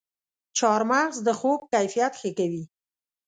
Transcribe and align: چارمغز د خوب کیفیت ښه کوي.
چارمغز 0.57 1.17
د 1.27 1.29
خوب 1.39 1.59
کیفیت 1.73 2.13
ښه 2.19 2.29
کوي. 2.37 2.63